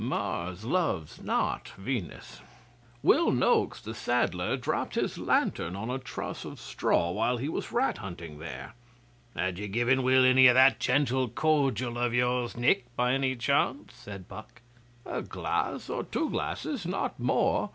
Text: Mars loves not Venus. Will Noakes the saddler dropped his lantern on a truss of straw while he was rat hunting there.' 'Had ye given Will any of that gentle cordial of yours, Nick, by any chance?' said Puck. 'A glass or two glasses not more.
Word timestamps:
Mars 0.03 0.65
loves 0.65 1.21
not 1.21 1.67
Venus. 1.77 2.41
Will 3.03 3.31
Noakes 3.31 3.79
the 3.79 3.93
saddler 3.93 4.57
dropped 4.57 4.95
his 4.95 5.19
lantern 5.19 5.75
on 5.75 5.91
a 5.91 5.99
truss 5.99 6.43
of 6.43 6.59
straw 6.59 7.11
while 7.11 7.37
he 7.37 7.47
was 7.47 7.71
rat 7.71 7.99
hunting 7.99 8.39
there.' 8.39 8.73
'Had 9.35 9.59
ye 9.59 9.67
given 9.67 10.01
Will 10.01 10.25
any 10.25 10.47
of 10.47 10.55
that 10.55 10.79
gentle 10.79 11.29
cordial 11.29 11.99
of 11.99 12.15
yours, 12.15 12.57
Nick, 12.57 12.85
by 12.95 13.13
any 13.13 13.35
chance?' 13.35 13.93
said 13.93 14.27
Puck. 14.27 14.63
'A 15.05 15.21
glass 15.21 15.87
or 15.87 16.03
two 16.03 16.31
glasses 16.31 16.87
not 16.87 17.19
more. 17.19 17.69